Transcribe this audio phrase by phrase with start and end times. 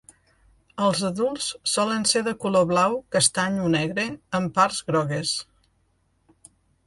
[0.85, 4.07] Els adults solen ser de color blau, castany o negre
[4.41, 5.35] amb parts grogues.